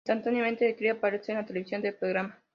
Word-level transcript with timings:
Instantáneamente, 0.03 0.67
el 0.67 0.75
clip 0.75 0.93
aparece 0.97 1.31
en 1.31 1.37
la 1.37 1.45
televisión 1.45 1.79
del 1.79 1.93
programa. 1.93 2.39